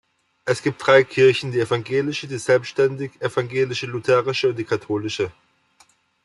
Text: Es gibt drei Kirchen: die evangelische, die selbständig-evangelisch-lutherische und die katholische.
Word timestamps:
Es 0.45 0.63
gibt 0.63 0.81
drei 0.83 1.03
Kirchen: 1.03 1.51
die 1.51 1.59
evangelische, 1.59 2.25
die 2.27 2.39
selbständig-evangelisch-lutherische 2.39 4.49
und 4.49 4.55
die 4.57 4.63
katholische. 4.63 5.31